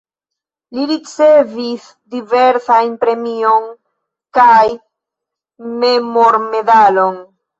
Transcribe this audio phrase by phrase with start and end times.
[0.77, 3.67] Li ricevis diversajn premion
[4.39, 4.65] kaj
[5.83, 7.21] memormedalon.